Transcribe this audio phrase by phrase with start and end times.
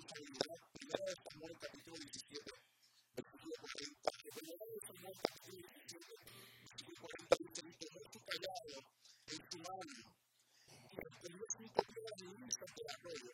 [0.00, 0.56] responsabilidad.
[0.72, 2.52] Primera de Samuel, capítulo 17,
[3.16, 4.10] versículo 40.
[4.34, 6.16] Primera de Samuel, capítulo 17,
[6.64, 8.78] versículo 40 dice: Y tomó su callado
[9.28, 9.92] en su mano,
[10.70, 11.80] y extendió cinco
[12.40, 13.32] lisas del arroyo,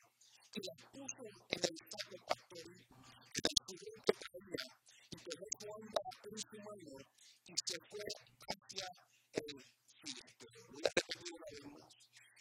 [0.54, 2.80] y las puso en el saco pastoril
[3.32, 4.14] que del sudor que
[5.10, 6.98] y tomó su onda en su mano,
[7.46, 8.04] y se fue
[8.50, 8.86] hacia
[9.34, 9.64] el
[10.00, 10.66] filisteo.
[10.72, 11.94] Voy a repetir una vez más.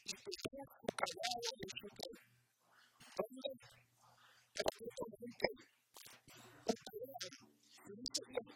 [0.06, 1.75] Su callado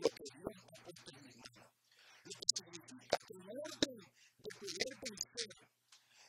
[0.00, 1.66] lo que Dios ha puesto en mi mano.
[2.24, 3.98] Lo que significa que en orden
[4.44, 5.48] de poder pensar,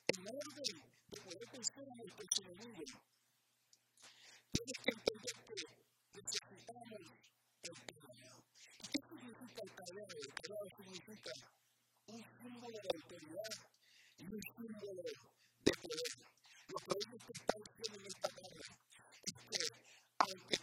[0.07, 0.81] en orden
[1.11, 2.99] de poder pensar en el personalismo,
[4.51, 5.55] tienes que entender que
[6.15, 7.01] necesitamos
[7.63, 8.33] el cambio.
[8.91, 10.05] ¿Qué significa el cambio?
[10.09, 11.33] El cambio significa
[12.07, 13.53] un símbolo de autoridad
[14.17, 16.29] y un símbolo de poder.
[16.69, 18.61] Lo que hoy ellos están haciendo en esta tarde
[19.25, 19.73] es que,
[20.19, 20.58] aunque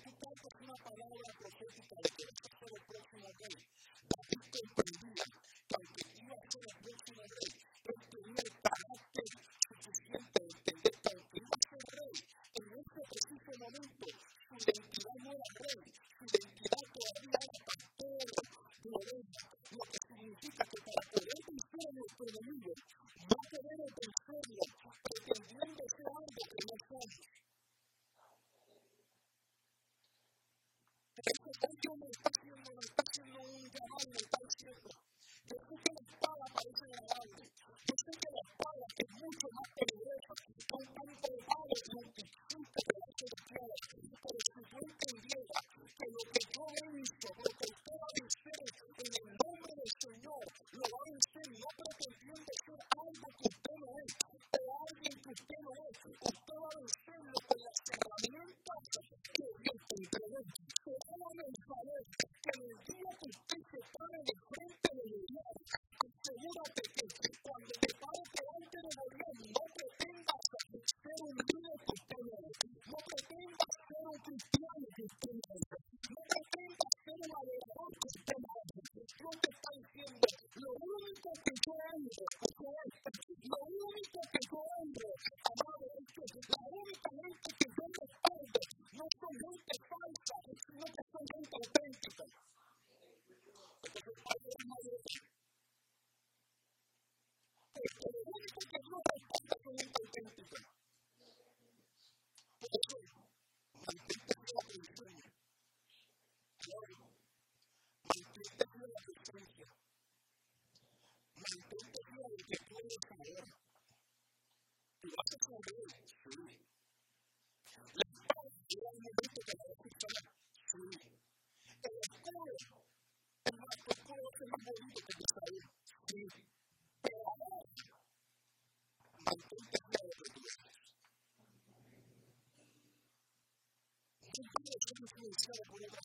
[135.56, 136.00] le pone la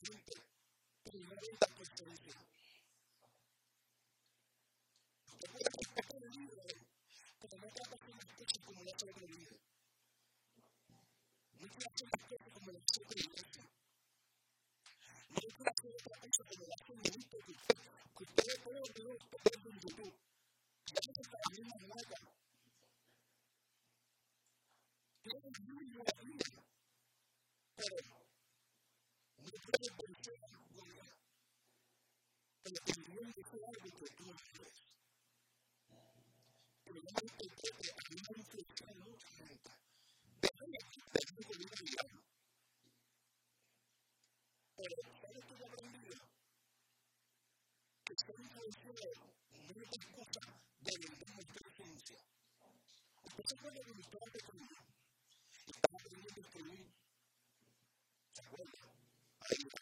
[1.10, 2.51] primero la.
[33.52, 34.72] Algo que tú haces.
[36.84, 39.70] Pero no me interprete, a mí me influencia mucha gente.
[40.40, 40.78] Déjame
[41.12, 42.02] tener con una vida.
[44.76, 46.16] Pero, ¿sabes qué he aprendido?
[48.04, 49.12] Que ser influenciado
[49.52, 50.40] no es cosa
[50.80, 52.20] de vender nuestra esencia.
[53.24, 54.78] Usted se puede de camino.
[55.66, 56.86] Estaba aprendiendo a escribir.
[58.32, 59.81] ¿Se acuerdan?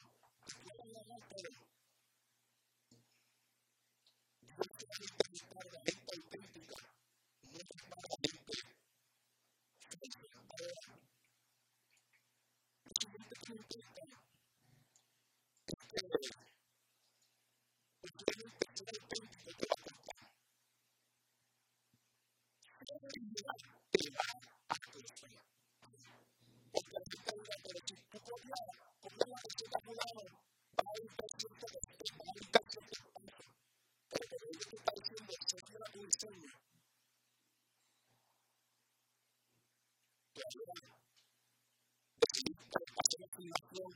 [43.73, 43.95] Lord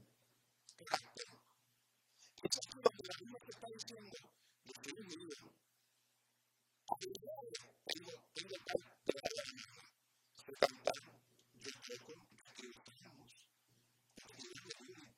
[0.81, 1.23] adelante.
[2.43, 4.17] Entonces, lo que la Biblia te está diciendo,
[4.65, 4.93] de que
[7.85, 9.69] tengo, tengo tal, te da la vida,
[10.59, 10.95] cantar,
[11.61, 13.31] yo lo que deseamos,
[14.17, 15.11] lo Dios me te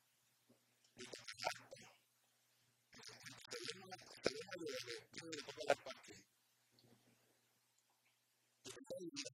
[4.58, 6.14] de lo que le la.
[8.64, 9.33] Yo te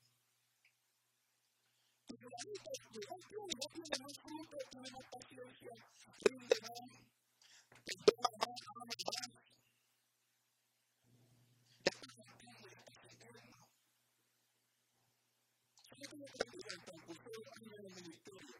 [2.11, 5.73] los grandes de otro negocio no siempre tenemos paciencia,
[6.23, 6.89] siempre van,
[7.85, 9.31] siempre van, van, van, van.
[11.85, 13.67] Ya pasa el tiempo, ya pasa el tiempo.
[15.99, 18.55] Yo tengo que decir, el concursero tiene el ministerio.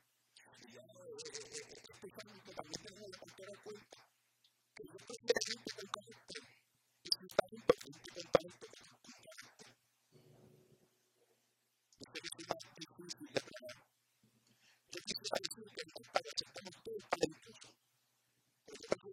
[0.62, 0.82] Y yo,
[1.22, 3.98] este ámbito también tengo la cultura cuenta.
[4.76, 6.40] Que yo estoy de gente con talento,
[7.04, 8.91] y sin talento, gente con talento.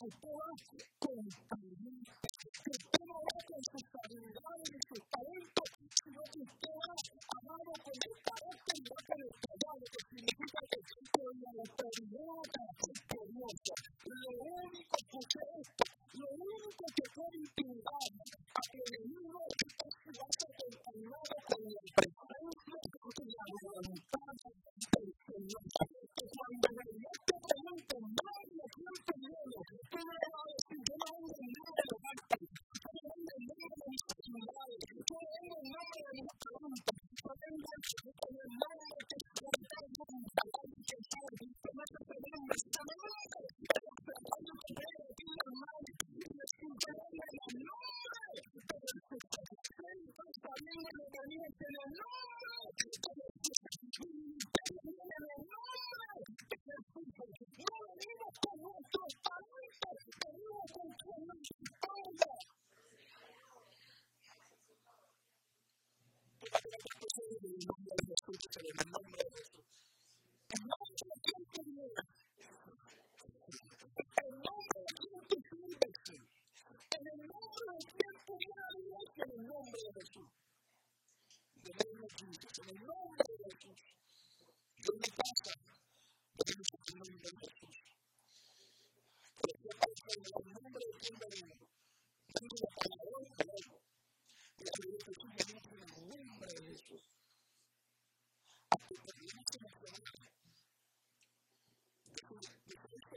[0.00, 0.39] fulfill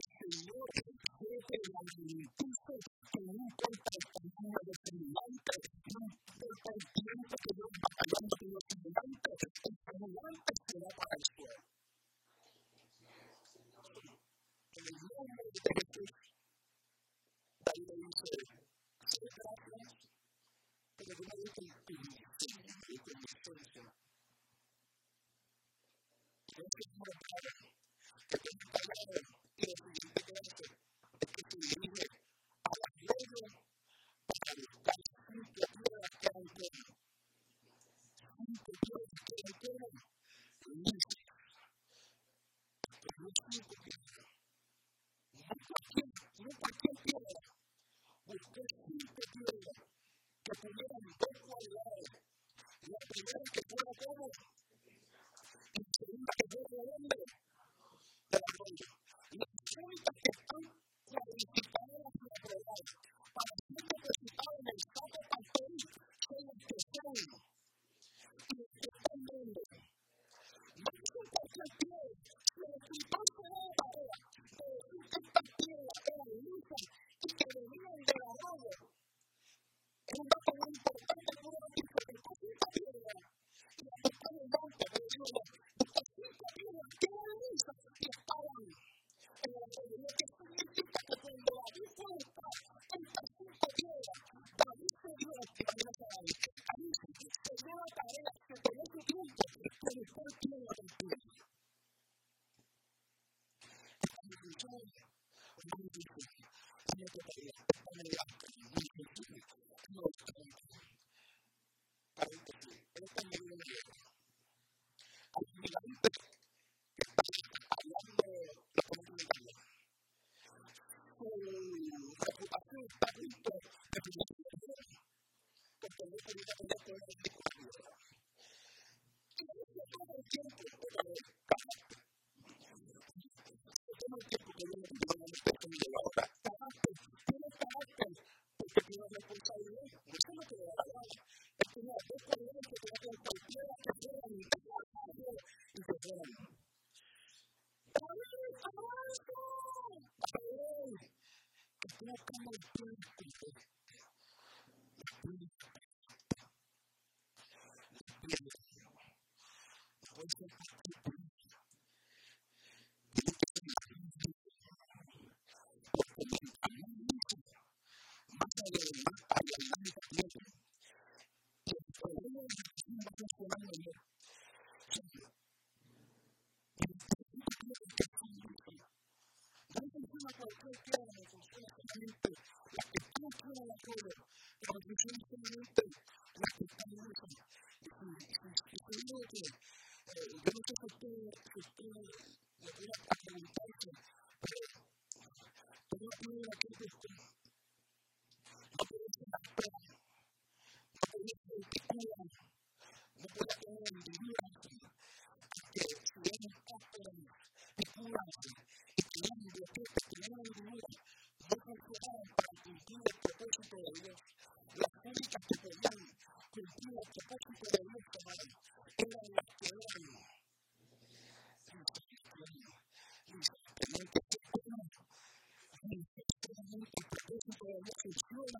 [191.80, 192.39] Amen.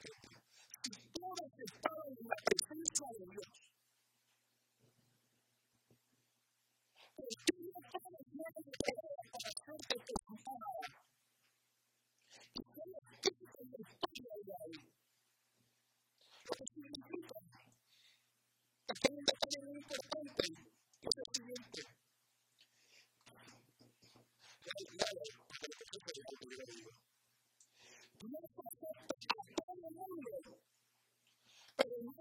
[0.83, 3.49] Si todos estaban en la presencia de Dios,
[7.15, 10.69] ¿por qué no todos tienen que tener para ser representada?
[12.53, 14.77] Y solo Cristo en la historia de ahí.
[16.45, 17.35] Lo que significa,
[18.89, 20.43] aquí hay un detalle muy importante,
[21.01, 22.02] que es el siguiente.
[28.29, 28.87] no perfecto
[29.29, 30.31] a todo el mundo,
[31.77, 32.17] pero no es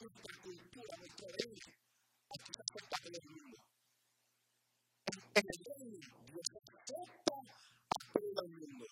[0.00, 1.60] nuestra cultura, nuestra ley,
[2.34, 3.58] aquí se acepta todo el mundo.
[5.34, 8.86] En el reino, Dios acepta a todo el mundo.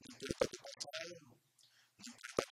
[0.00, 2.51] No importa tu pasado, no importa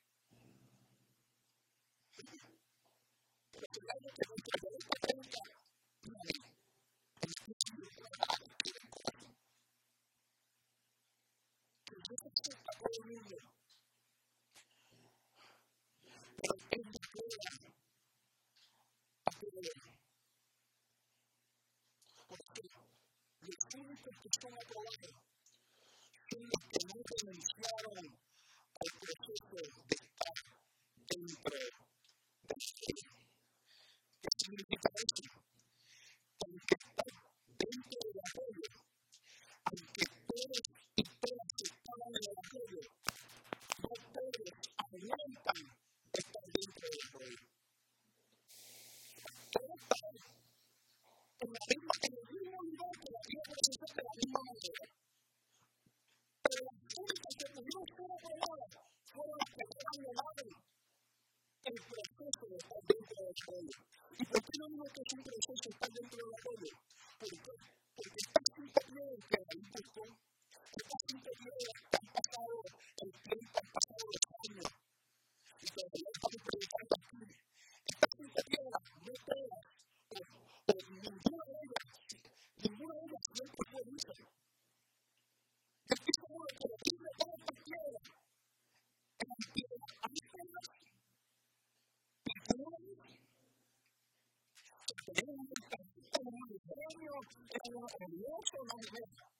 [97.21, 99.31] ela é emocionalmente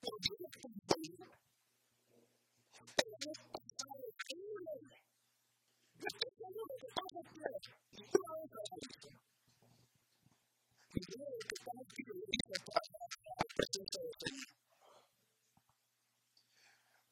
[0.00, 1.18] podia cumprir
[2.96, 3.18] pelo
[3.52, 4.72] passado ainda
[5.98, 9.10] de todo o que estava preso e não preso.
[10.94, 12.82] Ninguém que estava preso para
[13.34, 14.40] a presença de Deus.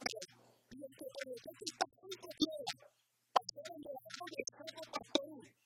[0.01, 0.15] Mas,
[0.73, 2.63] e eu estou falando que está muito bem,
[3.33, 5.66] passando a mão de escravo para todo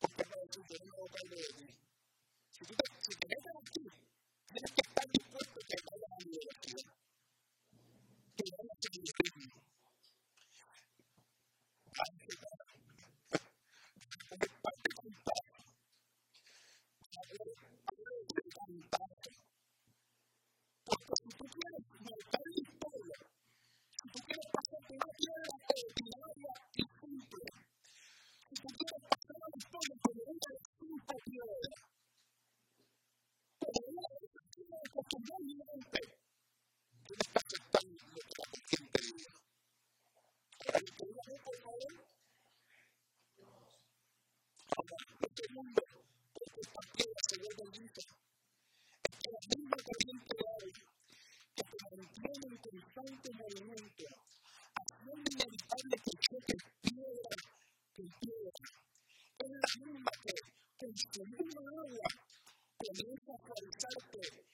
[0.00, 1.83] Porque para tu de mí.
[35.14, 36.00] comúnmente
[37.06, 39.00] tú estás que la consciente.
[40.66, 41.86] Ahora, por?
[44.76, 45.44] Ahora, es que
[49.30, 50.46] la misma corriente de
[51.54, 54.04] que se en constante movimiento,
[54.74, 56.24] haciendo inevitable que es
[59.46, 60.34] la misma que,
[60.78, 61.62] con su misma
[62.78, 64.53] comienza a realizarse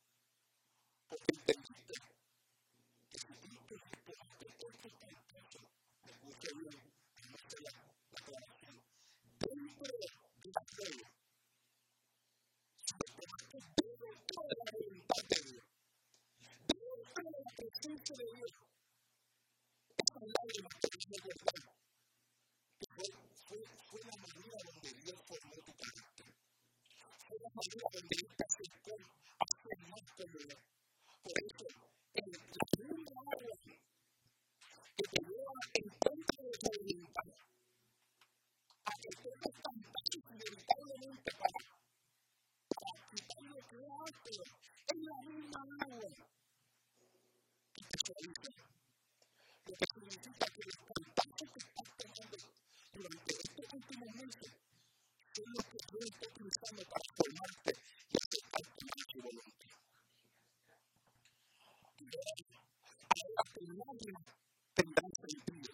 [10.81, 11.11] materia.
[13.51, 15.63] Dentro de la voluntad de Dios,
[16.67, 18.51] dentro de la presencia de Dios,
[19.97, 21.69] esas lágrimas que yo recordé,
[22.95, 23.59] fue,
[23.89, 26.25] fue la manera donde Dios formó tu carácter.
[27.27, 28.93] Fue la manera donde Dios te acercó
[29.39, 30.39] a ser más como
[31.23, 31.65] Por eso,
[32.15, 32.39] en la
[32.75, 33.11] segunda
[44.31, 44.43] río,
[44.87, 46.09] es la misma agua.
[47.75, 47.83] Y
[49.65, 51.59] lo que significa que los contactos que
[52.93, 54.51] durante estos últimos meses
[55.33, 57.71] son los que Dios está utilizando para formarte
[58.11, 58.63] y aceptar
[59.21, 59.71] voluntad.
[63.09, 63.51] Ahora, a la
[65.21, 65.73] sentido.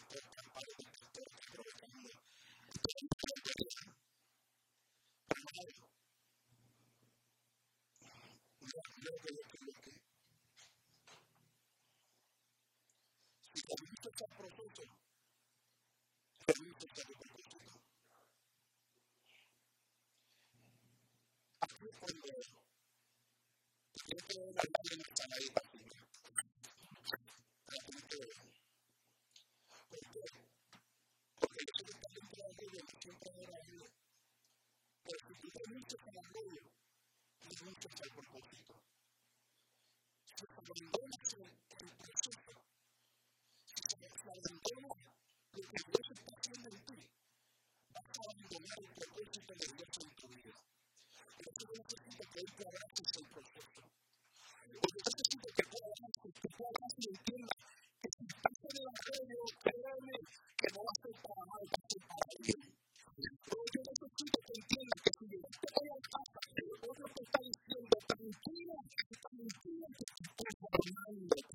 [35.53, 36.61] Hay muchos en el medio
[37.43, 38.73] y muchos al propósito.
[40.23, 42.31] Si abandonas el proceso,
[43.65, 43.81] si
[45.51, 46.99] lo que Dios está haciendo en ti,
[47.93, 50.55] vas a abandonar el propósito de Dios en tu vida.
[51.35, 53.81] Por eso necesito que te abraces el proceso.
[54.71, 59.43] Porque yo que tú abraces, que tú abraces y que si estás en el evangelio,
[59.63, 60.15] créeme
[60.57, 62.70] que no va a ser para mal, va para bien.
[63.21, 63.29] Thank
[71.35, 71.50] you.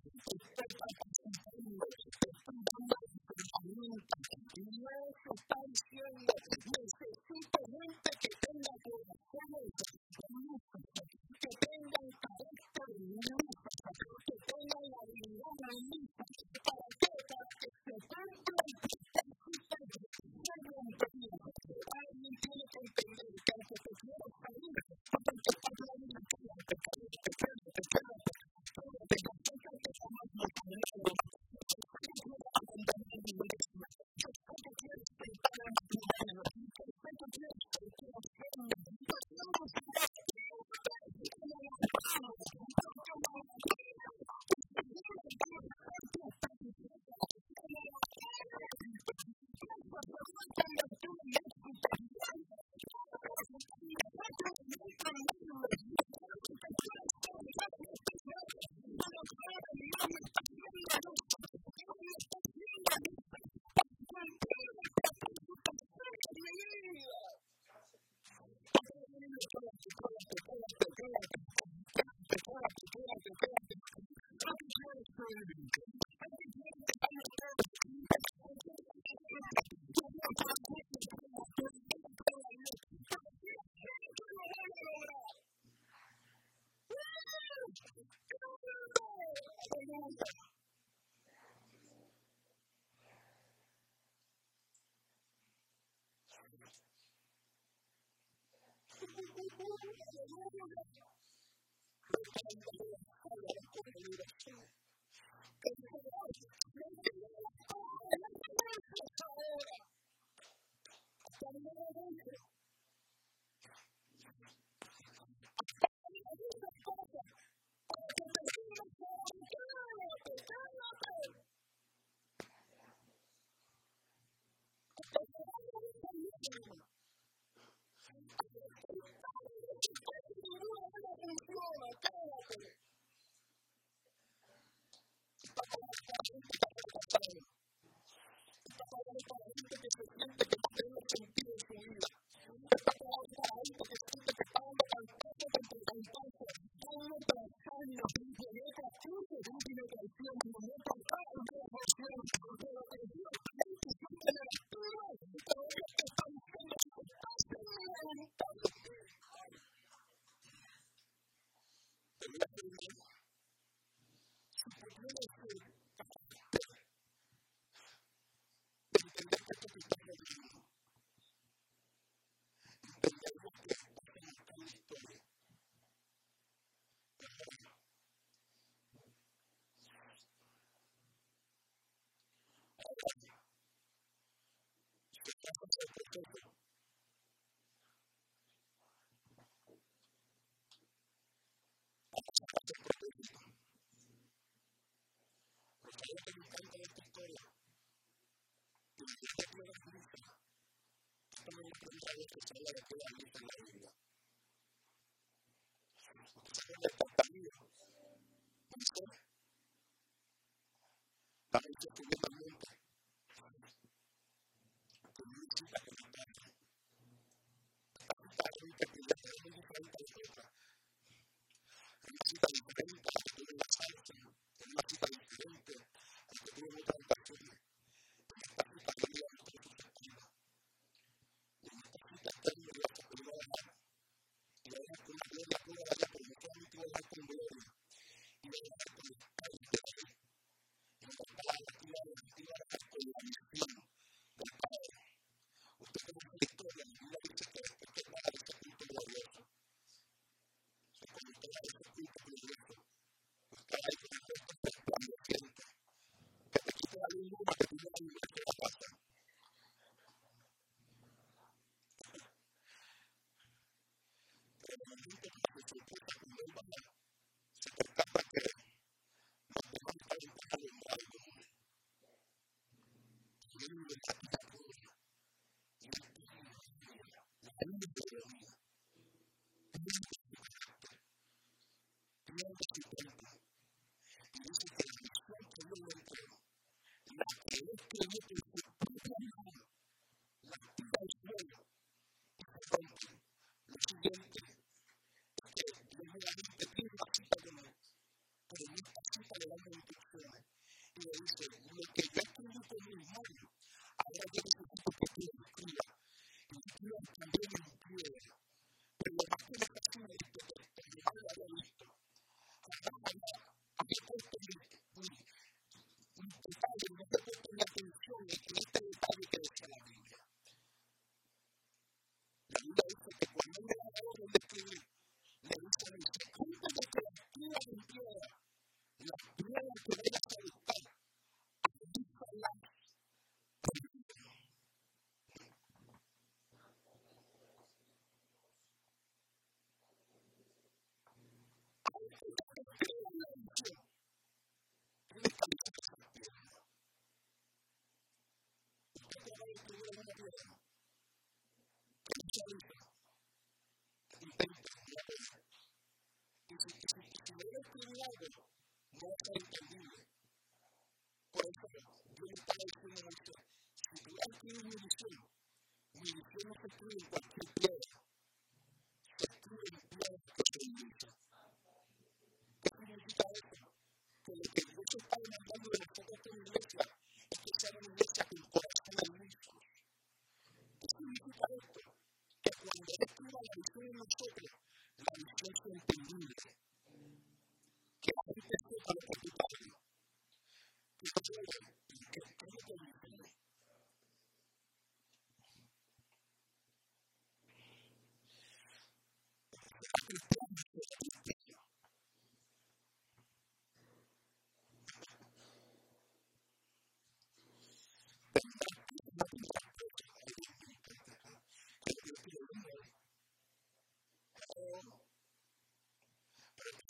[201.86, 204.05] responsable que son las que quedan la Biblia.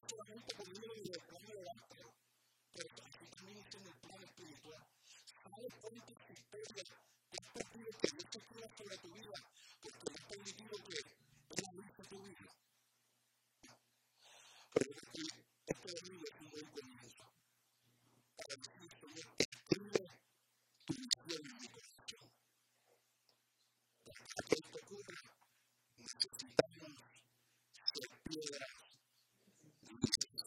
[0.00, 2.06] mucha conmigo y dice, ¿cómo levantar?
[2.72, 2.88] Pero
[3.36, 4.86] también está en el plan espiritual.
[5.42, 6.88] ¿Sabes cuántas historias,
[7.28, 9.32] cuántas vidas que Dios escriba sobre tu vida?
[9.82, 12.52] Porque es permitido que Él avise tu vida.
[14.72, 15.28] Pero aquí,
[15.66, 17.24] este domingo es un buen comienzo.
[18.36, 20.10] Para decir, Señor, escribe
[20.86, 22.30] tu visión en mi corazón.
[24.06, 25.20] Para que esto ocurra,
[25.98, 26.92] necesitamos
[27.92, 28.81] ser piedras